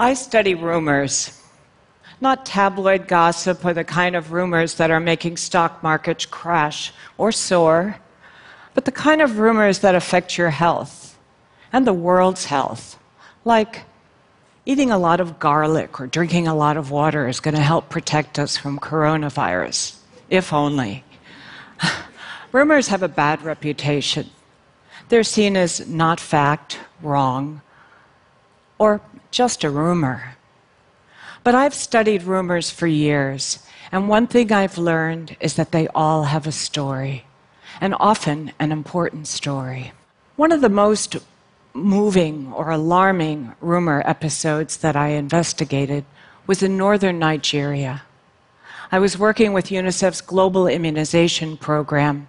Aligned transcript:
I 0.00 0.14
study 0.14 0.54
rumors. 0.54 1.38
Not 2.22 2.46
tabloid 2.46 3.06
gossip 3.06 3.62
or 3.62 3.74
the 3.74 3.84
kind 3.84 4.16
of 4.16 4.32
rumors 4.32 4.76
that 4.76 4.90
are 4.90 4.98
making 4.98 5.36
stock 5.36 5.82
markets 5.82 6.24
crash 6.24 6.90
or 7.18 7.30
soar, 7.32 7.98
but 8.72 8.86
the 8.86 8.92
kind 8.92 9.20
of 9.20 9.38
rumors 9.38 9.80
that 9.80 9.94
affect 9.94 10.38
your 10.38 10.48
health 10.48 11.18
and 11.70 11.86
the 11.86 11.92
world's 11.92 12.46
health. 12.46 12.98
Like 13.44 13.82
eating 14.64 14.90
a 14.90 14.96
lot 14.96 15.20
of 15.20 15.38
garlic 15.38 16.00
or 16.00 16.06
drinking 16.06 16.48
a 16.48 16.54
lot 16.54 16.78
of 16.78 16.90
water 16.90 17.28
is 17.28 17.38
going 17.38 17.56
to 17.56 17.60
help 17.60 17.90
protect 17.90 18.38
us 18.38 18.56
from 18.56 18.78
coronavirus, 18.78 19.98
if 20.30 20.50
only. 20.50 21.04
rumors 22.52 22.88
have 22.88 23.02
a 23.02 23.08
bad 23.08 23.42
reputation. 23.42 24.30
They're 25.10 25.24
seen 25.24 25.58
as 25.58 25.86
not 25.86 26.20
fact, 26.20 26.78
wrong, 27.02 27.60
or 28.78 29.02
just 29.30 29.64
a 29.64 29.70
rumor. 29.70 30.36
But 31.42 31.54
I've 31.54 31.74
studied 31.74 32.24
rumors 32.24 32.70
for 32.70 32.86
years, 32.86 33.60
and 33.90 34.08
one 34.08 34.26
thing 34.26 34.52
I've 34.52 34.78
learned 34.78 35.36
is 35.40 35.54
that 35.54 35.72
they 35.72 35.88
all 35.88 36.24
have 36.24 36.46
a 36.46 36.52
story, 36.52 37.24
and 37.80 37.94
often 37.98 38.52
an 38.58 38.72
important 38.72 39.26
story. 39.26 39.92
One 40.36 40.52
of 40.52 40.60
the 40.60 40.68
most 40.68 41.16
moving 41.72 42.52
or 42.52 42.70
alarming 42.70 43.54
rumor 43.60 44.02
episodes 44.04 44.78
that 44.78 44.96
I 44.96 45.08
investigated 45.08 46.04
was 46.46 46.62
in 46.62 46.76
northern 46.76 47.18
Nigeria. 47.18 48.02
I 48.92 48.98
was 48.98 49.16
working 49.16 49.52
with 49.52 49.66
UNICEF's 49.70 50.20
global 50.20 50.66
immunization 50.66 51.56
program, 51.56 52.28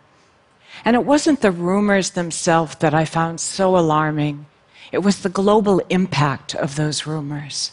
and 0.85 0.95
it 0.95 1.05
wasn't 1.05 1.41
the 1.41 1.51
rumors 1.51 2.11
themselves 2.11 2.75
that 2.77 2.93
I 2.93 3.03
found 3.05 3.39
so 3.39 3.75
alarming, 3.75 4.45
it 4.91 4.99
was 4.99 5.21
the 5.21 5.29
global 5.29 5.79
impact 5.89 6.55
of 6.55 6.75
those 6.75 7.05
rumors. 7.05 7.71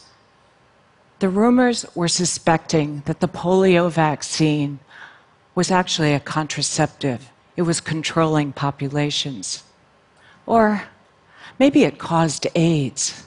The 1.18 1.28
rumors 1.28 1.84
were 1.94 2.08
suspecting 2.08 3.02
that 3.06 3.20
the 3.20 3.28
polio 3.28 3.90
vaccine 3.90 4.78
was 5.54 5.70
actually 5.70 6.14
a 6.14 6.20
contraceptive, 6.20 7.30
it 7.56 7.62
was 7.62 7.80
controlling 7.80 8.52
populations. 8.52 9.64
Or 10.46 10.84
maybe 11.58 11.82
it 11.82 11.98
caused 11.98 12.46
AIDS. 12.54 13.24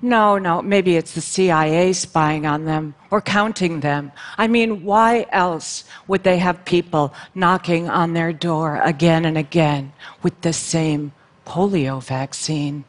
No, 0.00 0.38
no, 0.38 0.62
maybe 0.62 0.96
it's 0.96 1.14
the 1.14 1.20
CIA 1.20 1.92
spying 1.92 2.46
on 2.46 2.66
them 2.66 2.94
or 3.10 3.20
counting 3.20 3.80
them. 3.80 4.12
I 4.38 4.46
mean, 4.46 4.84
why 4.84 5.26
else 5.32 5.84
would 6.06 6.22
they 6.22 6.38
have 6.38 6.64
people 6.64 7.12
knocking 7.34 7.88
on 7.88 8.12
their 8.12 8.32
door 8.32 8.76
again 8.84 9.24
and 9.24 9.36
again 9.36 9.92
with 10.22 10.40
the 10.42 10.52
same 10.52 11.12
polio 11.46 12.02
vaccine? 12.02 12.84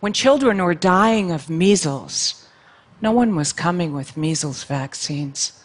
When 0.00 0.12
children 0.12 0.62
were 0.62 0.74
dying 0.74 1.32
of 1.32 1.50
measles, 1.50 2.46
no 3.00 3.10
one 3.10 3.34
was 3.34 3.52
coming 3.52 3.92
with 3.92 4.16
measles 4.16 4.62
vaccines. 4.64 5.64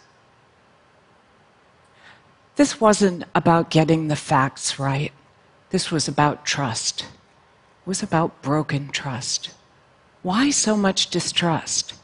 This 2.56 2.80
wasn't 2.80 3.24
about 3.34 3.70
getting 3.70 4.08
the 4.08 4.16
facts 4.16 4.78
right. 4.78 5.12
This 5.70 5.90
was 5.90 6.08
about 6.08 6.44
trust. 6.44 7.02
It 7.02 7.86
was 7.86 8.02
about 8.02 8.42
broken 8.42 8.88
trust. 8.88 9.50
Why 10.22 10.50
so 10.50 10.76
much 10.76 11.10
distrust? 11.10 11.94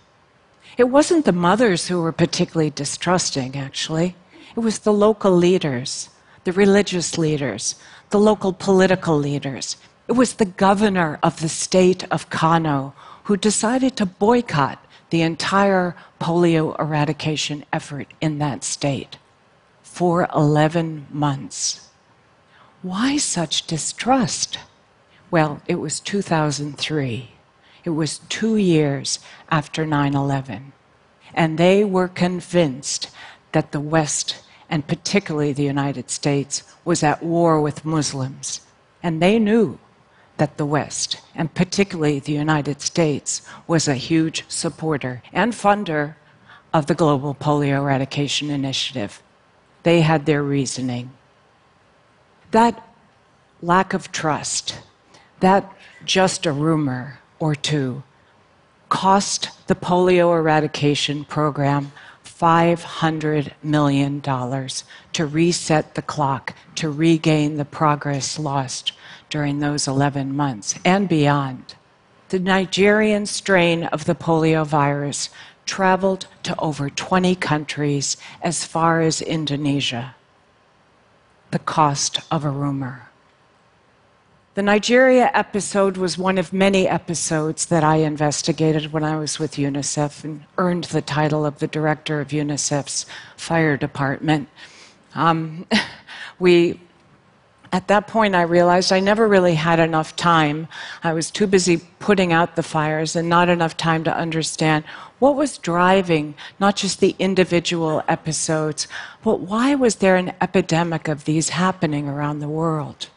It 0.78 0.88
wasn't 0.90 1.24
the 1.24 1.32
mothers 1.32 1.88
who 1.88 2.00
were 2.00 2.12
particularly 2.12 2.70
distrusting, 2.70 3.56
actually. 3.56 4.14
It 4.56 4.60
was 4.60 4.78
the 4.78 4.92
local 4.92 5.32
leaders, 5.32 6.08
the 6.44 6.52
religious 6.52 7.18
leaders, 7.18 7.74
the 8.10 8.18
local 8.18 8.52
political 8.52 9.18
leaders. 9.18 9.76
It 10.08 10.12
was 10.12 10.34
the 10.34 10.44
governor 10.44 11.18
of 11.22 11.40
the 11.40 11.48
state 11.48 12.04
of 12.12 12.30
Kano 12.30 12.94
who 13.24 13.36
decided 13.36 13.96
to 13.96 14.06
boycott 14.06 14.78
the 15.10 15.22
entire 15.22 15.96
polio 16.20 16.78
eradication 16.78 17.64
effort 17.72 18.06
in 18.20 18.38
that 18.38 18.62
state 18.62 19.18
for 19.82 20.28
11 20.34 21.06
months. 21.10 21.88
Why 22.82 23.16
such 23.16 23.66
distrust? 23.66 24.58
Well, 25.30 25.60
it 25.66 25.76
was 25.76 25.98
2003. 25.98 27.30
It 27.84 27.90
was 27.90 28.20
two 28.28 28.56
years 28.56 29.18
after 29.50 29.84
9 29.84 30.14
11. 30.14 30.72
And 31.34 31.58
they 31.58 31.82
were 31.84 32.08
convinced 32.08 33.10
that 33.50 33.72
the 33.72 33.80
West, 33.80 34.42
and 34.70 34.86
particularly 34.86 35.52
the 35.52 35.64
United 35.64 36.10
States, 36.10 36.62
was 36.84 37.02
at 37.02 37.24
war 37.24 37.60
with 37.60 37.84
Muslims. 37.84 38.60
And 39.02 39.20
they 39.20 39.38
knew 39.38 39.78
that 40.36 40.56
the 40.56 40.66
West, 40.66 41.20
and 41.34 41.54
particularly 41.54 42.18
the 42.18 42.32
United 42.32 42.80
States, 42.80 43.42
was 43.66 43.88
a 43.88 43.94
huge 43.94 44.44
supporter 44.48 45.22
and 45.32 45.52
funder 45.52 46.14
of 46.72 46.86
the 46.86 46.94
Global 46.94 47.34
Polio 47.34 47.78
Eradication 47.78 48.50
Initiative. 48.50 49.22
They 49.82 50.02
had 50.02 50.26
their 50.26 50.42
reasoning. 50.42 51.10
That 52.50 52.86
lack 53.62 53.94
of 53.94 54.12
trust, 54.12 54.78
that 55.40 55.72
just 56.04 56.46
a 56.46 56.52
rumor 56.52 57.20
or 57.38 57.54
two, 57.54 58.02
cost 58.88 59.50
the 59.66 59.74
polio 59.74 60.36
eradication 60.38 61.24
program 61.24 61.92
$500 62.38 63.52
million 63.62 64.20
to 64.20 65.26
reset 65.26 65.94
the 65.94 66.02
clock, 66.02 66.54
to 66.74 66.90
regain 66.90 67.56
the 67.56 67.64
progress 67.64 68.38
lost 68.38 68.92
during 69.30 69.60
those 69.60 69.88
11 69.88 70.36
months 70.36 70.74
and 70.84 71.08
beyond. 71.08 71.74
The 72.28 72.38
Nigerian 72.38 73.24
strain 73.24 73.84
of 73.84 74.04
the 74.04 74.14
polio 74.14 74.66
virus 74.66 75.30
traveled 75.64 76.26
to 76.42 76.58
over 76.60 76.90
20 76.90 77.34
countries 77.36 78.16
as 78.42 78.64
far 78.64 79.00
as 79.00 79.22
Indonesia. 79.22 80.14
The 81.52 81.58
cost 81.58 82.20
of 82.30 82.44
a 82.44 82.50
rumor. 82.50 83.05
The 84.56 84.62
Nigeria 84.62 85.30
episode 85.34 85.98
was 85.98 86.16
one 86.16 86.38
of 86.38 86.50
many 86.50 86.88
episodes 86.88 87.66
that 87.66 87.84
I 87.84 87.96
investigated 87.96 88.90
when 88.90 89.04
I 89.04 89.18
was 89.18 89.38
with 89.38 89.56
UNICEF 89.56 90.24
and 90.24 90.44
earned 90.56 90.84
the 90.84 91.02
title 91.02 91.44
of 91.44 91.58
the 91.58 91.66
director 91.66 92.22
of 92.22 92.28
UNICEF's 92.28 93.04
fire 93.36 93.76
department. 93.76 94.48
Um, 95.14 95.66
we 96.38 96.80
at 97.70 97.88
that 97.88 98.06
point, 98.06 98.34
I 98.34 98.42
realized 98.42 98.92
I 98.94 99.00
never 99.00 99.28
really 99.28 99.56
had 99.56 99.78
enough 99.78 100.16
time. 100.16 100.68
I 101.04 101.12
was 101.12 101.30
too 101.30 101.46
busy 101.46 101.82
putting 101.98 102.32
out 102.32 102.56
the 102.56 102.62
fires 102.62 103.14
and 103.14 103.28
not 103.28 103.50
enough 103.50 103.76
time 103.76 104.04
to 104.04 104.16
understand 104.16 104.86
what 105.18 105.36
was 105.36 105.58
driving 105.58 106.34
not 106.58 106.76
just 106.76 107.00
the 107.00 107.14
individual 107.18 108.02
episodes, 108.08 108.88
but 109.22 109.40
why 109.40 109.74
was 109.74 109.96
there 109.96 110.16
an 110.16 110.32
epidemic 110.40 111.08
of 111.08 111.26
these 111.26 111.50
happening 111.50 112.08
around 112.08 112.38
the 112.38 112.48
world? 112.48 113.10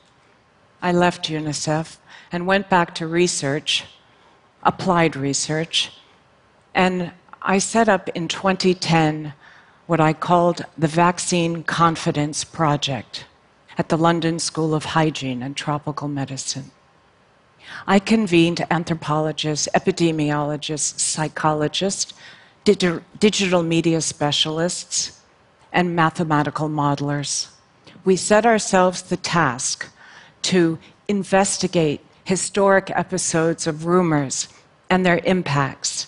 I 0.81 0.91
left 0.91 1.29
UNICEF 1.29 1.97
and 2.31 2.47
went 2.47 2.69
back 2.69 2.95
to 2.95 3.07
research, 3.07 3.85
applied 4.63 5.15
research, 5.15 5.91
and 6.73 7.11
I 7.41 7.57
set 7.57 7.89
up 7.89 8.09
in 8.09 8.27
2010 8.27 9.33
what 9.87 9.99
I 9.99 10.13
called 10.13 10.65
the 10.77 10.87
Vaccine 10.87 11.63
Confidence 11.63 12.43
Project 12.43 13.25
at 13.77 13.89
the 13.89 13.97
London 13.97 14.39
School 14.39 14.75
of 14.75 14.85
Hygiene 14.85 15.41
and 15.41 15.55
Tropical 15.55 16.07
Medicine. 16.07 16.71
I 17.87 17.99
convened 17.99 18.65
anthropologists, 18.71 19.67
epidemiologists, 19.73 20.99
psychologists, 20.99 22.13
digital 22.63 23.63
media 23.63 24.01
specialists, 24.01 25.21
and 25.71 25.95
mathematical 25.95 26.69
modelers. 26.69 27.49
We 28.05 28.15
set 28.15 28.45
ourselves 28.45 29.01
the 29.01 29.17
task 29.17 29.87
to 30.53 30.77
investigate 31.07 32.01
historic 32.23 32.91
episodes 32.91 33.65
of 33.65 33.85
rumors 33.85 34.47
and 34.89 35.05
their 35.05 35.19
impacts, 35.23 36.07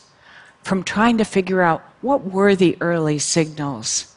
from 0.64 0.84
trying 0.84 1.18
to 1.18 1.26
figure 1.26 1.62
out 1.62 1.82
what 2.02 2.24
were 2.24 2.56
the 2.56 2.78
early 2.82 3.18
signals 3.18 4.12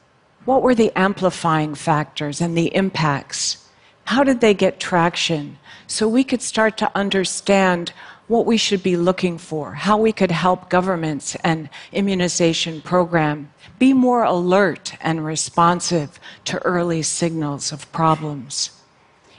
what 0.45 0.63
were 0.63 0.75
the 0.75 0.93
amplifying 0.97 1.75
factors 1.75 2.41
and 2.41 2.57
the 2.57 2.75
impacts? 2.75 3.67
How 4.05 4.25
did 4.25 4.41
they 4.41 4.53
get 4.53 4.79
traction? 4.79 5.59
So 5.87 6.07
we 6.07 6.25
could 6.25 6.43
start 6.43 6.77
to 6.79 6.91
understand 6.95 7.93
what 8.27 8.47
we 8.47 8.57
should 8.57 8.83
be 8.83 8.97
looking 8.97 9.39
for, 9.39 9.73
how 9.75 9.99
we 9.99 10.13
could 10.13 10.31
help 10.31 10.71
governments 10.71 11.35
and 11.37 11.69
immunization 11.93 12.81
program 12.81 13.53
be 13.79 13.93
more 13.93 14.23
alert 14.23 14.95
and 15.01 15.25
responsive 15.25 16.19
to 16.45 16.63
early 16.63 17.03
signals 17.03 17.73
of 17.73 17.91
problems. 17.93 18.71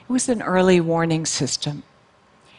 It 0.08 0.12
was 0.12 0.28
an 0.28 0.42
early 0.42 0.80
warning 0.80 1.26
system. 1.26 1.82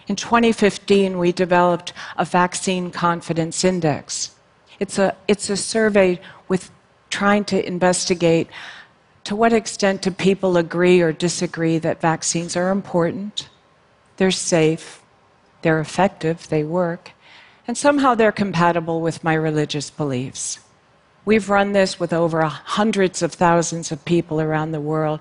In 0.07 0.17
2015, 0.17 1.17
we 1.17 1.31
developed 1.31 1.93
a 2.17 2.25
vaccine 2.25 2.91
confidence 2.91 3.63
index. 3.63 4.35
It's 4.79 4.99
a, 4.99 5.15
it's 5.27 5.49
a 5.49 5.55
survey 5.57 6.19
with 6.49 6.71
trying 7.09 7.45
to 7.45 7.65
investigate 7.65 8.49
to 9.23 9.35
what 9.35 9.53
extent 9.53 10.01
do 10.01 10.11
people 10.11 10.57
agree 10.57 11.01
or 11.01 11.11
disagree 11.11 11.77
that 11.79 12.01
vaccines 12.01 12.55
are 12.55 12.69
important, 12.69 13.49
they're 14.17 14.31
safe, 14.31 15.01
they're 15.61 15.79
effective, 15.79 16.47
they 16.49 16.63
work, 16.63 17.11
And 17.67 17.77
somehow 17.77 18.15
they're 18.15 18.31
compatible 18.31 19.01
with 19.01 19.25
my 19.25 19.33
religious 19.33 19.89
beliefs. 19.89 20.59
We've 21.25 21.49
run 21.49 21.73
this 21.73 21.99
with 21.99 22.13
over 22.13 22.41
hundreds 22.43 23.21
of 23.21 23.33
thousands 23.33 23.91
of 23.91 24.05
people 24.05 24.39
around 24.39 24.71
the 24.71 24.79
world, 24.79 25.19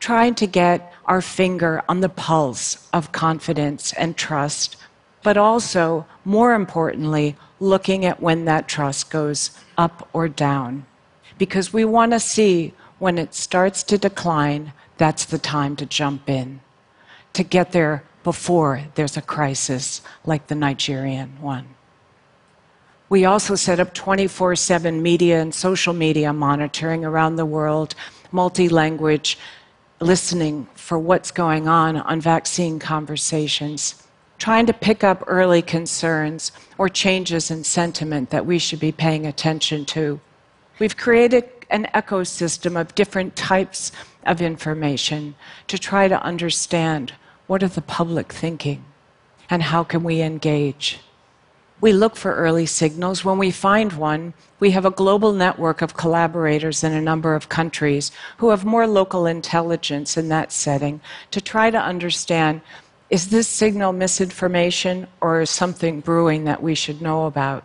trying 0.00 0.34
to 0.36 0.46
get 0.46 0.92
our 1.06 1.20
finger 1.20 1.82
on 1.88 2.00
the 2.00 2.08
pulse 2.08 2.88
of 2.92 3.12
confidence 3.12 3.92
and 3.94 4.16
trust, 4.16 4.76
but 5.22 5.36
also, 5.36 6.06
more 6.24 6.54
importantly, 6.54 7.36
looking 7.60 8.04
at 8.04 8.22
when 8.22 8.44
that 8.44 8.68
trust 8.68 9.10
goes 9.10 9.50
up 9.76 10.08
or 10.12 10.28
down. 10.28 10.86
Because 11.38 11.72
we 11.72 11.84
want 11.84 12.12
to 12.12 12.20
see 12.20 12.72
when 12.98 13.18
it 13.18 13.34
starts 13.34 13.82
to 13.84 13.98
decline, 13.98 14.72
that's 14.96 15.24
the 15.24 15.38
time 15.38 15.76
to 15.76 15.86
jump 15.86 16.28
in, 16.28 16.60
to 17.32 17.42
get 17.42 17.72
there 17.72 18.04
before 18.24 18.84
there's 18.94 19.16
a 19.16 19.22
crisis 19.22 20.02
like 20.24 20.48
the 20.48 20.54
Nigerian 20.54 21.40
one. 21.40 21.66
We 23.08 23.24
also 23.24 23.54
set 23.54 23.80
up 23.80 23.94
24 23.94 24.56
7 24.56 25.02
media 25.02 25.40
and 25.40 25.54
social 25.54 25.94
media 25.94 26.32
monitoring 26.32 27.04
around 27.04 27.36
the 27.36 27.46
world, 27.46 27.94
multi 28.32 28.68
language, 28.68 29.38
listening 30.00 30.66
for 30.74 30.98
what's 30.98 31.30
going 31.30 31.68
on 31.68 31.96
on 31.96 32.20
vaccine 32.20 32.78
conversations, 32.78 34.02
trying 34.38 34.66
to 34.66 34.72
pick 34.72 35.02
up 35.02 35.24
early 35.26 35.62
concerns 35.62 36.52
or 36.76 36.88
changes 36.88 37.50
in 37.50 37.64
sentiment 37.64 38.30
that 38.30 38.46
we 38.46 38.58
should 38.58 38.78
be 38.78 38.92
paying 38.92 39.26
attention 39.26 39.84
to. 39.84 40.20
We've 40.78 40.96
created 40.96 41.48
an 41.70 41.86
ecosystem 41.94 42.80
of 42.80 42.94
different 42.94 43.34
types 43.34 43.92
of 44.24 44.40
information 44.40 45.34
to 45.66 45.78
try 45.78 46.08
to 46.08 46.22
understand 46.22 47.14
what 47.46 47.62
are 47.62 47.68
the 47.68 47.82
public 47.82 48.32
thinking 48.32 48.84
and 49.50 49.62
how 49.64 49.82
can 49.82 50.04
we 50.04 50.22
engage. 50.22 51.00
We 51.80 51.92
look 51.92 52.16
for 52.16 52.34
early 52.34 52.66
signals. 52.66 53.24
When 53.24 53.38
we 53.38 53.52
find 53.52 53.92
one, 53.92 54.34
we 54.58 54.72
have 54.72 54.84
a 54.84 54.90
global 54.90 55.32
network 55.32 55.80
of 55.80 55.96
collaborators 55.96 56.82
in 56.82 56.92
a 56.92 57.00
number 57.00 57.36
of 57.36 57.48
countries 57.48 58.10
who 58.38 58.50
have 58.50 58.64
more 58.64 58.86
local 58.86 59.26
intelligence 59.26 60.16
in 60.16 60.28
that 60.28 60.50
setting 60.50 61.00
to 61.30 61.40
try 61.40 61.70
to 61.70 61.78
understand 61.78 62.60
is 63.10 63.30
this 63.30 63.48
signal 63.48 63.92
misinformation 63.92 65.06
or 65.22 65.40
is 65.40 65.48
something 65.48 66.00
brewing 66.00 66.44
that 66.44 66.62
we 66.62 66.74
should 66.74 67.00
know 67.00 67.24
about? 67.24 67.64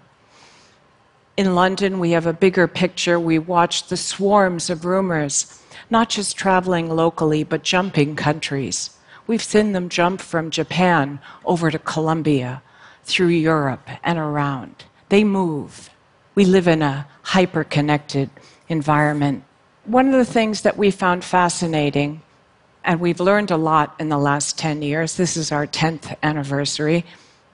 In 1.35 1.55
London, 1.55 1.99
we 1.99 2.11
have 2.11 2.27
a 2.27 2.33
bigger 2.33 2.67
picture. 2.67 3.19
We 3.19 3.39
watch 3.39 3.87
the 3.87 3.97
swarms 3.97 4.69
of 4.69 4.85
rumors, 4.85 5.61
not 5.89 6.09
just 6.09 6.37
traveling 6.37 6.89
locally, 6.89 7.43
but 7.43 7.63
jumping 7.63 8.15
countries. 8.15 8.91
We've 9.27 9.43
seen 9.43 9.73
them 9.73 9.89
jump 9.89 10.21
from 10.21 10.49
Japan 10.49 11.19
over 11.43 11.71
to 11.71 11.79
Colombia, 11.79 12.61
through 13.05 13.27
Europe 13.27 13.87
and 14.03 14.17
around. 14.17 14.85
They 15.09 15.23
move. 15.23 15.89
We 16.35 16.45
live 16.45 16.67
in 16.67 16.81
a 16.81 17.07
hyper 17.23 17.63
connected 17.63 18.29
environment. 18.67 19.43
One 19.85 20.07
of 20.07 20.13
the 20.13 20.31
things 20.31 20.61
that 20.61 20.77
we 20.77 20.91
found 20.91 21.23
fascinating, 21.23 22.21
and 22.83 22.99
we've 22.99 23.19
learned 23.19 23.51
a 23.51 23.57
lot 23.57 23.95
in 23.99 24.09
the 24.09 24.17
last 24.17 24.57
10 24.57 24.81
years, 24.81 25.17
this 25.17 25.37
is 25.37 25.51
our 25.51 25.67
10th 25.67 26.15
anniversary. 26.23 27.05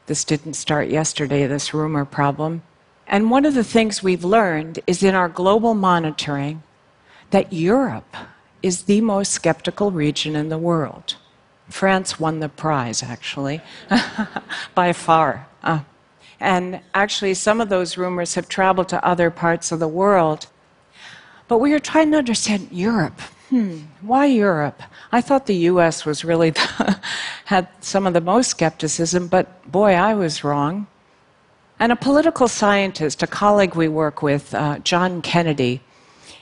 This 0.06 0.24
didn't 0.24 0.54
start 0.54 0.90
yesterday, 0.90 1.46
this 1.48 1.74
rumor 1.74 2.06
problem. 2.06 2.64
And 3.08 3.32
one 3.32 3.46
of 3.46 3.56
the 3.56 3.64
things 3.64 4.04
we've 4.04 4.24
learned 4.24 4.80
is 4.86 5.04
in 5.04 5.16
our 5.16 5.30
global 5.30 5.74
monitoring 5.74 6.64
that 7.32 7.52
Europe 7.52 8.16
is 8.62 8.84
the 8.84 9.02
most 9.02 9.32
skeptical 9.32 9.92
region 9.92 10.36
in 10.36 10.50
the 10.50 10.58
world. 10.58 11.16
France 11.70 12.20
won 12.20 12.40
the 12.40 12.50
prize, 12.50 13.04
actually, 13.04 13.62
by 14.76 14.94
far. 14.94 15.48
Uh, 15.64 15.82
and 16.40 16.82
actually, 16.94 17.34
some 17.34 17.62
of 17.62 17.70
those 17.70 17.98
rumors 17.98 18.36
have 18.36 18.48
traveled 18.48 18.90
to 18.90 19.06
other 19.06 19.30
parts 19.30 19.72
of 19.72 19.80
the 19.80 19.88
world. 19.88 20.48
But 21.48 21.60
we 21.60 21.74
are 21.74 21.80
trying 21.80 22.12
to 22.12 22.18
understand 22.18 22.70
Europe. 22.72 23.20
Hmm, 23.50 23.80
why 24.02 24.28
Europe? 24.28 24.82
I 25.12 25.22
thought 25.22 25.48
the 25.48 25.56
US 25.72 26.06
was 26.06 26.24
really 26.24 26.50
the, 26.60 27.00
had 27.46 27.68
some 27.82 28.06
of 28.06 28.14
the 28.14 28.22
most 28.22 28.52
skepticism, 28.52 29.28
but 29.28 29.70
boy, 29.70 29.94
I 29.94 30.14
was 30.14 30.44
wrong. 30.44 30.88
And 31.80 31.92
a 31.92 31.96
political 31.96 32.48
scientist, 32.48 33.24
a 33.24 33.28
colleague 33.28 33.76
we 33.76 33.88
work 33.88 34.22
with, 34.22 34.54
uh, 34.54 34.80
John 34.80 35.22
Kennedy, 35.22 35.82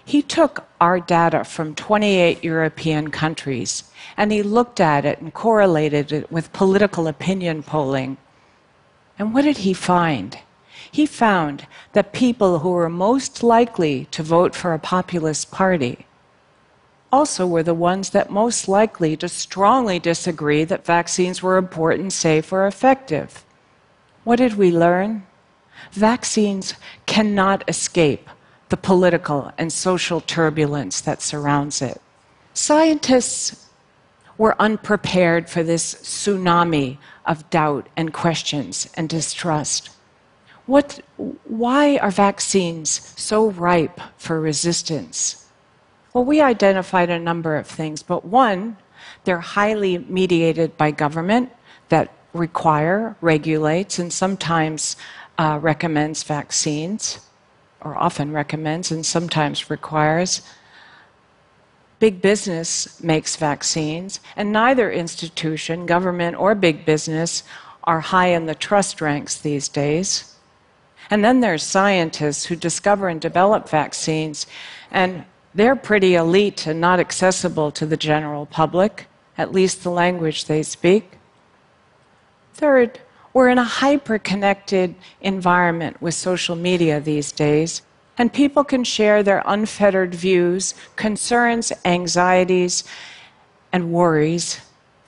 he 0.07 0.21
took 0.21 0.65
our 0.80 1.01
data 1.01 1.44
from 1.44 1.75
28 1.75 2.42
European 2.42 3.12
countries 3.12 3.83
and 4.15 4.31
he 4.31 4.42
looked 4.42 4.80
at 4.80 5.04
it 5.04 5.19
and 5.19 5.33
correlated 5.33 6.13
it 6.13 6.31
with 6.31 6.54
political 6.54 7.09
opinion 7.09 7.62
polling. 7.62 8.15
And 9.19 9.33
what 9.33 9.42
did 9.42 9.57
he 9.57 9.74
find? 9.74 10.39
He 10.89 11.06
found 11.06 11.68
that 11.92 12.13
people 12.13 12.59
who 12.59 12.69
were 12.69 12.88
most 12.88 13.44
likely 13.44 14.06
to 14.12 14.24
vote 14.24 14.56
for 14.56 14.74
a 14.74 14.80
populist 14.80 15.51
party 15.51 16.06
also 17.12 17.45
were 17.45 17.63
the 17.63 17.74
ones 17.74 18.12
that 18.12 18.31
most 18.31 18.69
likely 18.69 19.18
to 19.18 19.27
strongly 19.27 20.00
disagree 20.00 20.63
that 20.63 20.86
vaccines 20.86 21.44
were 21.44 21.57
important, 21.57 22.13
safe, 22.13 22.54
or 22.54 22.65
effective. 22.65 23.44
What 24.24 24.38
did 24.38 24.54
we 24.54 24.71
learn? 24.71 25.27
Vaccines 25.92 26.75
cannot 27.06 27.65
escape 27.68 28.30
the 28.69 28.77
political 28.77 29.51
and 29.57 29.71
social 29.71 30.21
turbulence 30.21 31.01
that 31.01 31.21
surrounds 31.21 31.81
it. 31.81 32.01
Scientists 32.53 33.65
were 34.37 34.55
unprepared 34.59 35.49
for 35.49 35.63
this 35.63 35.95
tsunami 35.95 36.97
of 37.25 37.49
doubt 37.49 37.87
and 37.95 38.13
questions 38.13 38.89
and 38.95 39.09
distrust. 39.09 39.89
What, 40.65 40.99
why 41.45 41.97
are 41.97 42.11
vaccines 42.11 43.13
so 43.15 43.51
ripe 43.51 43.99
for 44.17 44.39
resistance? 44.39 45.45
Well, 46.13 46.25
we 46.25 46.41
identified 46.41 47.09
a 47.09 47.19
number 47.19 47.55
of 47.55 47.67
things, 47.67 48.03
but 48.03 48.25
one, 48.25 48.77
they're 49.23 49.39
highly 49.39 49.99
mediated 49.99 50.75
by 50.77 50.91
government 50.91 51.51
that 51.89 52.11
require, 52.33 53.15
regulates, 53.21 53.97
and 53.97 54.11
sometimes 54.11 54.97
uh, 55.37 55.59
recommends 55.61 56.23
vaccines 56.23 57.26
or 57.87 57.97
often 57.97 58.31
recommends 58.31 58.91
and 58.91 59.05
sometimes 59.05 59.69
requires. 59.69 60.41
Big 61.99 62.21
business 62.21 63.01
makes 63.01 63.35
vaccines, 63.37 64.19
and 64.35 64.51
neither 64.51 64.91
institution, 64.91 65.85
government 65.85 66.35
or 66.37 66.53
big 66.53 66.85
business, 66.85 67.44
are 67.83 68.01
high 68.01 68.27
in 68.27 68.45
the 68.45 68.53
trust 68.53 69.01
ranks 69.01 69.37
these 69.37 69.69
days. 69.69 70.35
And 71.09 71.23
then 71.23 71.39
there's 71.39 71.63
scientists 71.63 72.45
who 72.45 72.56
discover 72.56 73.07
and 73.07 73.19
develop 73.19 73.69
vaccines, 73.69 74.45
and 74.91 75.23
they're 75.56 75.75
pretty 75.75 76.15
elite 76.15 76.67
and 76.67 76.81
not 76.81 76.99
accessible 76.99 77.71
to 77.71 77.85
the 77.85 77.97
general 77.97 78.45
public, 78.45 79.07
at 79.37 79.53
least 79.53 79.83
the 79.83 79.89
language 79.89 80.45
they 80.45 80.61
speak. 80.61 81.13
Third, 82.53 82.99
we're 83.37 83.49
in 83.49 83.59
a 83.59 83.63
hyper 83.63 84.17
connected 84.17 84.95
environment 85.21 86.01
with 86.01 86.15
social 86.15 86.56
media 86.56 86.99
these 86.99 87.31
days, 87.31 87.83
and 88.17 88.33
people 88.33 88.63
can 88.63 88.83
share 88.83 89.21
their 89.21 89.44
unfettered 89.45 90.15
views, 90.15 90.73
concerns, 90.95 91.71
anxieties, 91.85 92.83
and 93.71 93.94
worries, 93.94 94.59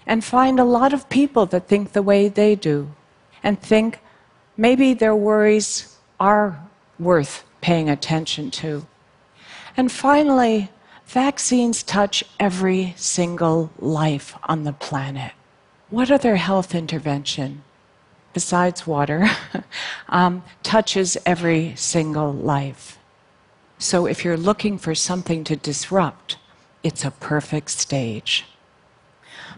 and 0.06 0.24
find 0.24 0.60
a 0.60 0.64
lot 0.64 0.94
of 0.94 1.10
people 1.10 1.48
that 1.48 1.68
think 1.68 1.94
the 1.94 2.04
way 2.04 2.28
they 2.28 2.54
do, 2.54 2.92
and 3.42 3.60
think 3.60 3.98
maybe 4.56 4.94
their 4.94 5.16
worries 5.16 5.98
are 6.20 6.62
worth 7.00 7.44
paying 7.62 7.90
attention 7.90 8.52
to. 8.52 8.86
And 9.76 9.92
finally, 9.92 10.70
vaccines 11.08 11.82
touch 11.82 12.24
every 12.40 12.94
single 12.96 13.72
life 13.80 14.38
on 14.44 14.66
the 14.66 14.74
planet. 14.74 15.32
What 15.90 16.12
other 16.12 16.36
health 16.36 16.76
intervention 16.76 17.64
besides 18.34 18.86
water, 18.86 19.30
um, 20.10 20.44
touches 20.64 21.18
every 21.26 21.74
single 21.76 22.32
life. 22.32 22.98
So 23.78 24.06
if 24.06 24.26
you're 24.26 24.38
looking 24.38 24.78
for 24.78 24.94
something 24.94 25.44
to 25.46 25.56
disrupt, 25.56 26.38
it's 26.84 27.06
a 27.06 27.12
perfect 27.12 27.70
stage. 27.70 28.46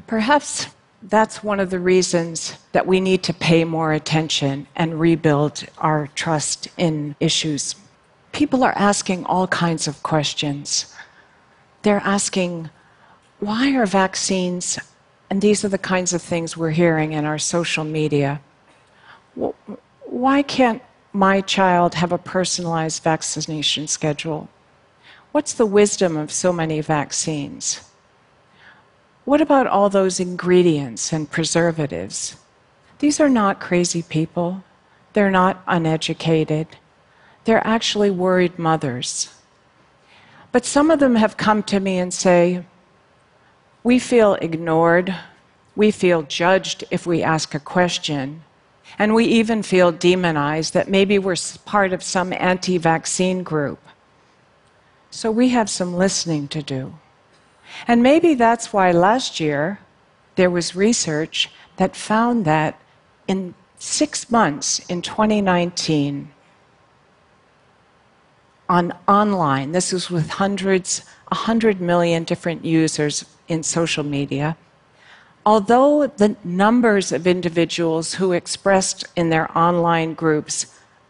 Perhaps 0.07 0.67
that's 1.03 1.43
one 1.43 1.59
of 1.59 1.71
the 1.71 1.79
reasons 1.79 2.55
that 2.73 2.85
we 2.85 2.99
need 2.99 3.23
to 3.23 3.33
pay 3.33 3.63
more 3.63 3.91
attention 3.93 4.67
and 4.75 4.99
rebuild 4.99 5.65
our 5.79 6.07
trust 6.13 6.67
in 6.77 7.15
issues. 7.19 7.75
People 8.31 8.63
are 8.63 8.77
asking 8.77 9.25
all 9.25 9.47
kinds 9.47 9.87
of 9.87 10.03
questions. 10.03 10.93
They're 11.81 12.01
asking, 12.05 12.69
why 13.39 13.75
are 13.75 13.87
vaccines, 13.87 14.77
and 15.29 15.41
these 15.41 15.65
are 15.65 15.69
the 15.69 15.79
kinds 15.79 16.13
of 16.13 16.21
things 16.21 16.55
we're 16.55 16.69
hearing 16.69 17.13
in 17.13 17.25
our 17.25 17.39
social 17.39 17.83
media, 17.83 18.39
why 20.05 20.41
can't 20.41 20.81
my 21.13 21.41
child 21.41 21.95
have 21.95 22.11
a 22.11 22.17
personalized 22.17 23.03
vaccination 23.03 23.88
schedule? 23.88 24.50
What's 25.31 25.53
the 25.53 25.65
wisdom 25.65 26.17
of 26.17 26.31
so 26.31 26.51
many 26.51 26.81
vaccines? 26.81 27.81
What 29.23 29.39
about 29.39 29.67
all 29.67 29.89
those 29.89 30.19
ingredients 30.19 31.13
and 31.13 31.29
preservatives? 31.29 32.35
These 33.00 33.19
are 33.19 33.29
not 33.29 33.61
crazy 33.61 34.01
people. 34.01 34.63
They're 35.13 35.31
not 35.31 35.63
uneducated. 35.67 36.67
They're 37.45 37.65
actually 37.65 38.11
worried 38.11 38.59
mothers. 38.59 39.33
But 40.51 40.65
some 40.65 40.91
of 40.91 41.00
them 41.00 41.15
have 41.15 41.38
come 41.38 41.63
to 41.63 41.79
me 41.79 41.97
and 41.97 42.13
say, 42.13 42.65
We 43.83 44.00
feel 44.00 44.35
ignored. 44.35 45.15
We 45.75 45.91
feel 45.91 46.23
judged 46.23 46.83
if 46.91 47.07
we 47.07 47.23
ask 47.23 47.55
a 47.55 47.59
question. 47.59 48.43
And 49.00 49.15
we 49.15 49.25
even 49.25 49.63
feel 49.63 49.91
demonized 49.91 50.74
that 50.74 50.89
maybe 50.89 51.17
we're 51.17 51.36
part 51.65 51.93
of 51.93 52.03
some 52.03 52.33
anti 52.33 52.77
vaccine 52.77 53.43
group. 53.43 53.79
So 55.10 55.29
we 55.31 55.50
have 55.50 55.69
some 55.69 55.93
listening 55.93 56.48
to 56.50 56.62
do. 56.62 56.93
And 57.88 58.03
maybe 58.03 58.33
that's 58.33 58.74
why 58.74 58.91
last 58.91 59.39
year 59.39 59.79
there 60.36 60.50
was 60.50 60.75
research 60.75 61.50
that 61.77 61.95
found 61.95 62.45
that 62.45 62.79
in 63.27 63.53
six 63.77 64.29
months 64.29 64.79
in 64.88 65.01
2019, 65.01 66.31
on 68.69 68.93
online, 69.07 69.74
this 69.74 69.91
was 69.91 70.10
with 70.10 70.29
hundreds, 70.29 71.03
100 71.27 71.81
million 71.81 72.24
different 72.24 72.63
users 72.63 73.25
in 73.50 73.63
social 73.63 74.03
media, 74.03 74.55
although 75.45 76.07
the 76.07 76.36
numbers 76.43 77.12
of 77.12 77.25
individuals 77.25 78.15
who 78.15 78.31
expressed 78.31 79.05
in 79.15 79.29
their 79.29 79.55
online 79.57 80.13
groups 80.13 80.67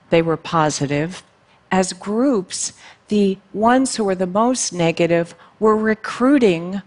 they 0.10 0.22
were 0.22 0.38
positive, 0.38 1.24
as 1.72 1.94
groups, 1.94 2.74
the 3.08 3.38
ones 3.54 3.96
who 3.96 4.04
were 4.04 4.16
the 4.16 4.28
most 4.28 4.74
negative 4.74 5.34
were 5.60 5.76
recruiting 5.76 6.82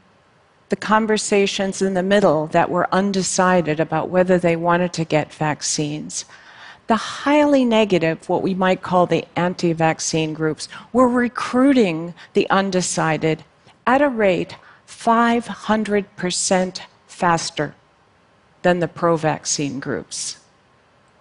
the 0.69 0.77
conversations 0.77 1.81
in 1.81 1.95
the 1.95 2.03
middle 2.03 2.47
that 2.49 2.71
were 2.71 2.93
undecided 2.93 3.81
about 3.81 4.09
whether 4.11 4.39
they 4.39 4.57
wanted 4.57 4.93
to 4.93 5.05
get 5.05 5.33
vaccines. 5.33 6.25
The 6.87 6.97
highly 6.97 7.65
negative, 7.65 8.29
what 8.29 8.43
we 8.43 8.55
might 8.55 8.83
call 8.83 9.07
the 9.07 9.25
anti 9.37 9.73
vaccine 9.73 10.35
groups, 10.35 10.69
were 10.93 11.09
recruiting 11.09 12.13
the 12.35 12.49
undecided 12.51 13.45
at 13.87 14.03
a 14.03 14.09
rate 14.09 14.57
500% 14.87 16.81
faster 17.15 17.75
than 18.63 18.81
the 18.81 18.89
pro 18.89 19.17
vaccine 19.17 19.79
groups. 19.79 20.39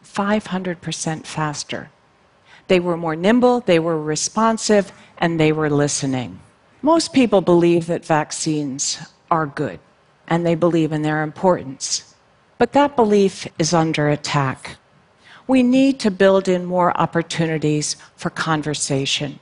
500% 0.04 1.26
faster. 1.26 1.90
They 2.68 2.80
were 2.80 2.98
more 2.98 3.16
nimble, 3.16 3.60
they 3.60 3.80
were 3.80 4.02
responsive, 4.02 4.92
and 5.18 5.40
they 5.40 5.52
were 5.52 5.70
listening. 5.70 6.40
Most 6.82 7.14
people 7.14 7.42
believe 7.42 7.88
that 7.88 8.06
vaccines 8.06 8.98
are 9.30 9.46
good, 9.46 9.80
and 10.28 10.46
they 10.46 10.56
believe 10.56 10.92
in 10.92 11.04
their 11.04 11.22
importance. 11.22 12.16
But 12.58 12.74
that 12.74 12.96
belief 12.96 13.48
is 13.60 13.74
under 13.74 14.10
attack. 14.10 14.78
We 15.46 15.62
need 15.62 16.00
to 16.00 16.12
build 16.12 16.48
in 16.48 16.66
more 16.66 16.98
opportunities 16.98 17.98
for 18.16 18.30
conversation. 18.30 19.40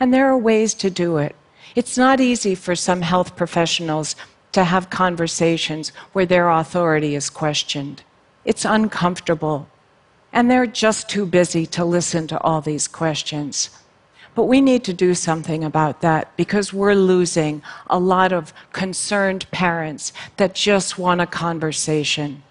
And 0.00 0.12
there 0.12 0.28
are 0.28 0.38
ways 0.38 0.74
to 0.74 0.90
do 0.90 1.16
it. 1.18 1.34
It's 1.74 1.96
not 1.96 2.20
easy 2.20 2.54
for 2.54 2.74
some 2.74 3.02
health 3.02 3.36
professionals 3.36 4.16
to 4.56 4.64
have 4.64 4.88
conversations 4.88 5.90
where 6.14 6.24
their 6.24 6.48
authority 6.48 7.14
is 7.14 7.28
questioned. 7.28 8.02
It's 8.46 8.64
uncomfortable. 8.64 9.68
And 10.32 10.50
they're 10.50 10.66
just 10.66 11.10
too 11.10 11.26
busy 11.26 11.66
to 11.66 11.84
listen 11.84 12.26
to 12.28 12.40
all 12.40 12.62
these 12.62 12.88
questions. 12.88 13.68
But 14.34 14.44
we 14.44 14.62
need 14.62 14.82
to 14.84 14.94
do 14.94 15.14
something 15.14 15.62
about 15.62 16.00
that 16.00 16.34
because 16.38 16.72
we're 16.72 16.94
losing 16.94 17.62
a 17.88 17.98
lot 17.98 18.32
of 18.32 18.54
concerned 18.72 19.46
parents 19.50 20.14
that 20.38 20.54
just 20.54 20.98
want 20.98 21.20
a 21.20 21.26
conversation. 21.26 22.42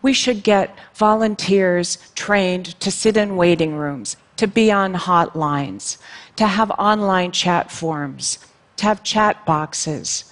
We 0.00 0.14
should 0.14 0.42
get 0.42 0.74
volunteers 0.94 1.98
trained 2.14 2.80
to 2.80 2.90
sit 2.90 3.18
in 3.18 3.36
waiting 3.36 3.74
rooms, 3.74 4.16
to 4.38 4.46
be 4.46 4.72
on 4.72 4.94
hotlines, 4.94 5.98
to 6.36 6.46
have 6.46 6.70
online 6.78 7.32
chat 7.32 7.70
forums, 7.70 8.38
to 8.78 8.86
have 8.86 9.04
chat 9.04 9.44
boxes 9.44 10.29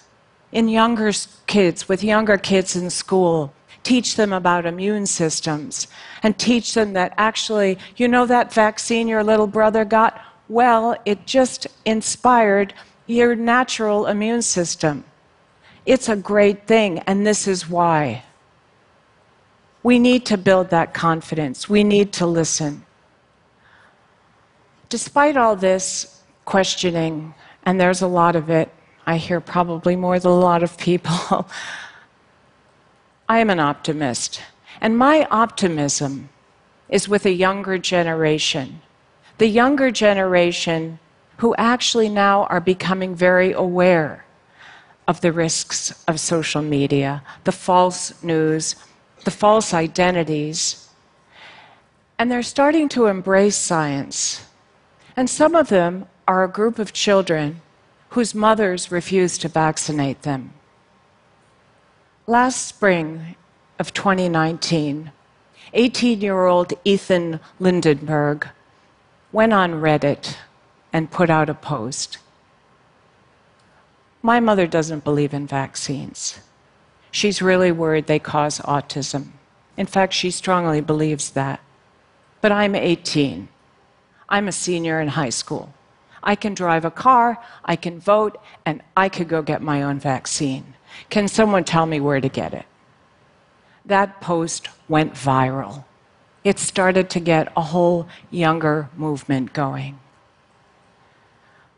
in 0.52 0.68
younger 0.68 1.12
kids, 1.46 1.88
with 1.88 2.02
younger 2.02 2.38
kids 2.38 2.74
in 2.76 2.90
school, 2.90 3.52
teach 3.82 4.16
them 4.16 4.32
about 4.32 4.66
immune 4.66 5.06
systems 5.06 5.88
and 6.22 6.38
teach 6.38 6.74
them 6.74 6.92
that 6.92 7.14
actually, 7.16 7.78
you 7.96 8.08
know, 8.08 8.26
that 8.26 8.52
vaccine 8.52 9.08
your 9.08 9.24
little 9.24 9.46
brother 9.46 9.84
got? 9.84 10.20
Well, 10.48 10.96
it 11.04 11.26
just 11.26 11.66
inspired 11.84 12.74
your 13.06 13.34
natural 13.34 14.06
immune 14.06 14.42
system. 14.42 15.04
It's 15.86 16.08
a 16.08 16.16
great 16.16 16.66
thing, 16.66 16.98
and 17.00 17.26
this 17.26 17.46
is 17.48 17.68
why. 17.68 18.24
We 19.82 19.98
need 19.98 20.26
to 20.26 20.36
build 20.36 20.70
that 20.70 20.92
confidence. 20.92 21.68
We 21.68 21.84
need 21.84 22.12
to 22.14 22.26
listen. 22.26 22.84
Despite 24.90 25.36
all 25.36 25.56
this 25.56 26.22
questioning, 26.44 27.34
and 27.64 27.80
there's 27.80 28.02
a 28.02 28.06
lot 28.06 28.36
of 28.36 28.50
it, 28.50 28.70
I 29.08 29.16
hear 29.16 29.40
probably 29.40 29.96
more 29.96 30.18
than 30.18 30.30
a 30.30 30.38
lot 30.38 30.62
of 30.62 30.76
people. 30.76 31.48
I 33.28 33.38
am 33.38 33.48
an 33.48 33.58
optimist. 33.58 34.42
And 34.82 34.98
my 34.98 35.26
optimism 35.30 36.28
is 36.90 37.08
with 37.08 37.24
a 37.24 37.32
younger 37.32 37.78
generation. 37.78 38.82
The 39.38 39.46
younger 39.46 39.90
generation 39.90 40.98
who 41.38 41.54
actually 41.56 42.10
now 42.10 42.44
are 42.50 42.60
becoming 42.60 43.14
very 43.14 43.50
aware 43.52 44.26
of 45.06 45.22
the 45.22 45.32
risks 45.32 46.04
of 46.06 46.20
social 46.20 46.60
media, 46.60 47.22
the 47.44 47.52
false 47.66 48.22
news, 48.22 48.76
the 49.24 49.30
false 49.30 49.72
identities. 49.72 50.86
And 52.18 52.30
they're 52.30 52.42
starting 52.42 52.90
to 52.90 53.06
embrace 53.06 53.56
science. 53.56 54.44
And 55.16 55.30
some 55.30 55.54
of 55.54 55.70
them 55.70 56.08
are 56.26 56.44
a 56.44 56.52
group 56.58 56.78
of 56.78 56.92
children 56.92 57.62
whose 58.10 58.34
mothers 58.34 58.90
refused 58.90 59.40
to 59.42 59.48
vaccinate 59.48 60.22
them. 60.22 60.52
Last 62.26 62.66
spring 62.66 63.36
of 63.78 63.92
2019, 63.92 65.12
18 65.72 66.20
year 66.20 66.46
old 66.46 66.72
Ethan 66.84 67.40
Lindenberg 67.58 68.48
went 69.32 69.52
on 69.52 69.72
Reddit 69.72 70.36
and 70.92 71.10
put 71.10 71.30
out 71.30 71.50
a 71.50 71.54
post. 71.54 72.18
My 74.22 74.40
mother 74.40 74.66
doesn't 74.66 75.04
believe 75.04 75.32
in 75.32 75.46
vaccines. 75.46 76.40
She's 77.10 77.42
really 77.42 77.72
worried 77.72 78.06
they 78.06 78.18
cause 78.18 78.58
autism. 78.60 79.28
In 79.76 79.86
fact, 79.86 80.12
she 80.12 80.30
strongly 80.30 80.80
believes 80.80 81.30
that. 81.30 81.60
But 82.40 82.52
I'm 82.52 82.74
18. 82.74 83.48
I'm 84.28 84.48
a 84.48 84.52
senior 84.52 85.00
in 85.00 85.08
high 85.08 85.30
school. 85.30 85.72
I 86.22 86.34
can 86.34 86.54
drive 86.54 86.84
a 86.84 86.90
car, 86.90 87.38
I 87.64 87.76
can 87.76 88.00
vote, 88.00 88.38
and 88.64 88.82
I 88.96 89.08
could 89.08 89.28
go 89.28 89.42
get 89.42 89.62
my 89.62 89.82
own 89.82 89.98
vaccine. 89.98 90.74
Can 91.10 91.28
someone 91.28 91.64
tell 91.64 91.86
me 91.86 92.00
where 92.00 92.20
to 92.20 92.28
get 92.28 92.54
it? 92.54 92.66
That 93.84 94.20
post 94.20 94.68
went 94.88 95.14
viral. 95.14 95.84
It 96.44 96.58
started 96.58 97.10
to 97.10 97.20
get 97.20 97.52
a 97.56 97.62
whole 97.62 98.08
younger 98.30 98.88
movement 98.96 99.52
going. 99.52 99.98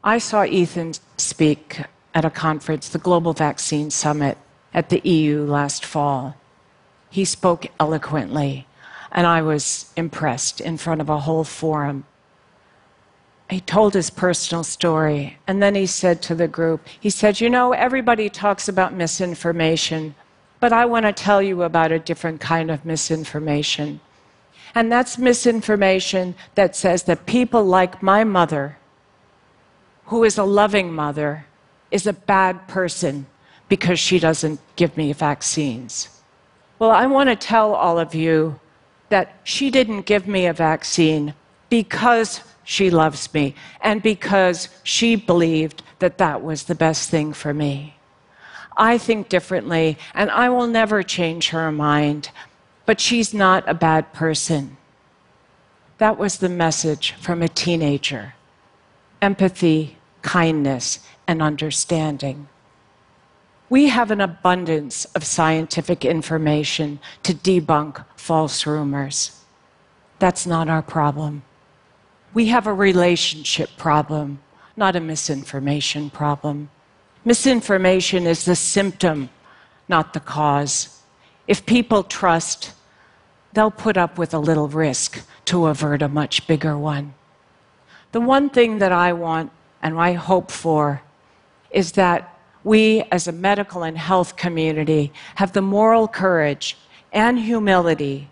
I 0.03 0.19
saw 0.19 0.45
Ethan 0.45 0.95
speak 1.19 1.83
at 2.15 2.25
a 2.25 2.31
conference, 2.31 2.89
the 2.89 2.99
Global 2.99 3.33
Vaccine 3.33 3.91
Summit 3.91 4.39
at 4.73 4.89
the 4.89 5.01
EU 5.09 5.45
last 5.45 5.85
fall. 5.85 6.37
He 7.11 7.25
spoke 7.25 7.67
eloquently, 7.79 8.67
and 9.13 9.27
I 9.27 9.43
was 9.43 9.93
impressed 9.97 10.61
in 10.61 10.79
front 10.79 11.01
of 11.01 11.09
a 11.09 11.21
whole 11.21 11.45
forum 11.45 12.07
he 13.50 13.61
told 13.61 13.95
his 13.95 14.11
personal 14.11 14.62
story. 14.62 15.38
And 15.47 15.62
then 15.62 15.75
he 15.75 15.87
said 15.87 16.23
to 16.23 16.35
the 16.35 16.49
group, 16.49 16.87
he 17.00 17.11
said, 17.11 17.40
You 17.40 17.50
know, 17.50 17.73
everybody 17.73 18.30
talks 18.30 18.69
about 18.69 18.95
misinformation, 18.95 20.14
but 20.61 20.73
I 20.73 20.87
want 20.87 21.07
to 21.07 21.12
tell 21.12 21.42
you 21.42 21.62
about 21.62 21.92
a 21.92 21.99
different 21.99 22.40
kind 22.40 22.71
of 22.71 22.85
misinformation. 22.85 24.00
And 24.75 24.90
that's 24.90 25.19
misinformation 25.19 26.35
that 26.54 26.76
says 26.76 27.02
that 27.04 27.26
people 27.26 27.64
like 27.64 28.02
my 28.02 28.23
mother, 28.23 28.78
who 30.07 30.23
is 30.23 30.38
a 30.38 30.45
loving 30.45 30.92
mother, 30.92 31.47
is 31.90 32.07
a 32.07 32.12
bad 32.12 32.69
person 32.69 33.26
because 33.69 33.99
she 33.99 34.19
doesn't 34.19 34.61
give 34.76 34.97
me 34.97 35.12
vaccines. 35.12 36.21
Well, 36.78 36.90
I 36.90 37.07
want 37.07 37.28
to 37.30 37.37
tell 37.37 37.75
all 37.75 37.99
of 37.99 38.14
you 38.14 38.61
that 39.09 39.40
she 39.42 39.71
didn't 39.71 40.07
give 40.07 40.28
me 40.28 40.47
a 40.47 40.52
vaccine 40.52 41.35
because 41.69 42.42
she 42.64 42.90
loves 42.90 43.33
me, 43.35 43.55
and 43.81 44.02
because 44.02 44.69
she 44.83 45.17
believed 45.17 45.83
that 45.99 46.19
that 46.19 46.43
was 46.43 46.64
the 46.64 46.75
best 46.75 47.11
thing 47.11 47.33
for 47.33 47.52
me. 47.55 47.95
I 48.76 48.99
think 48.99 49.29
differently, 49.29 49.99
and 50.14 50.31
I 50.31 50.49
will 50.49 50.67
never 50.67 51.02
change 51.02 51.50
her 51.50 51.71
mind, 51.71 52.31
but 52.87 53.00
she's 53.00 53.35
not 53.35 53.69
a 53.69 53.75
bad 53.75 54.12
person. 54.12 54.76
That 55.99 56.19
was 56.19 56.38
the 56.38 56.49
message 56.49 57.12
from 57.12 57.43
a 57.43 57.49
teenager 57.49 58.35
empathy, 59.21 59.99
kindness, 60.23 61.00
and 61.26 61.43
understanding. 61.43 62.49
We 63.69 63.88
have 63.88 64.11
an 64.11 64.21
abundance 64.21 65.05
of 65.14 65.25
scientific 65.25 66.05
information 66.05 67.00
to 67.23 67.35
debunk 67.35 68.05
false 68.17 68.67
rumors. 68.67 69.45
That's 70.19 70.47
not 70.47 70.69
our 70.69 70.83
problem. 70.83 71.43
We 72.33 72.47
have 72.47 72.67
a 72.67 72.73
relationship 72.73 73.71
problem, 73.77 74.41
not 74.77 74.95
a 74.95 75.01
misinformation 75.01 76.11
problem. 76.11 76.71
Misinformation 77.25 78.27
is 78.27 78.45
the 78.45 78.55
symptom, 78.55 79.31
not 79.89 80.13
the 80.13 80.21
cause. 80.21 81.01
If 81.49 81.67
people 81.67 82.05
trust, 82.05 82.73
they'll 83.53 83.71
put 83.71 83.97
up 83.97 84.17
with 84.17 84.33
a 84.33 84.39
little 84.39 84.69
risk 84.69 85.27
to 85.47 85.67
avert 85.67 86.03
a 86.03 86.09
much 86.09 86.47
bigger 86.47 86.79
one. 86.79 87.15
The 88.13 88.21
one 88.21 88.49
thing 88.49 88.79
that 88.79 88.93
I 88.93 89.13
want 89.13 89.51
and 89.83 89.99
I 89.99 90.13
hope 90.13 90.51
for 90.51 91.03
is 91.71 91.93
that 91.93 92.39
we, 92.63 93.03
as 93.11 93.27
a 93.27 93.33
medical 93.33 93.83
and 93.83 93.97
health 93.97 94.37
community, 94.37 95.13
have 95.37 95.53
the 95.53 95.63
moral 95.63 96.07
courage 96.07 96.77
and 97.13 97.39
humility 97.39 98.29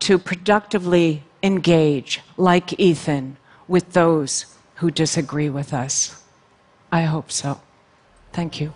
to 0.00 0.18
productively 0.18 1.24
engage, 1.42 2.20
like 2.36 2.78
Ethan, 2.78 3.36
with 3.68 3.92
those 3.92 4.46
who 4.76 4.90
disagree 4.90 5.48
with 5.48 5.72
us. 5.72 6.22
I 6.90 7.02
hope 7.02 7.30
so. 7.30 7.60
Thank 8.32 8.60
you. 8.60 8.72